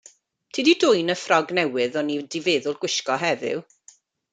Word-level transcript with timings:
Ti 0.57 0.63
'di 0.65 0.73
dwyn 0.83 1.13
y 1.15 1.17
ffrog 1.25 1.55
newydd 1.59 2.01
o'n 2.03 2.11
i 2.17 2.19
'di 2.25 2.45
feddwl 2.49 2.83
gwisgo 2.83 3.23
heddiw? 3.27 3.67